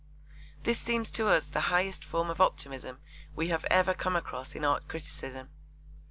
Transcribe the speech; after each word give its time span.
This 0.63 0.79
seems 0.79 1.11
to 1.11 1.27
us 1.27 1.45
the 1.45 1.59
highest 1.69 2.03
form 2.03 2.31
of 2.31 2.41
optimism 2.41 2.97
we 3.35 3.49
have 3.49 3.65
ever 3.65 3.93
come 3.93 4.15
across 4.15 4.55
in 4.55 4.65
art 4.65 4.87
criticism. 4.87 5.49